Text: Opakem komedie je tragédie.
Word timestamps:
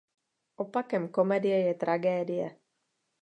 Opakem 0.63 1.09
komedie 1.13 1.57
je 1.69 1.73
tragédie. 1.77 2.47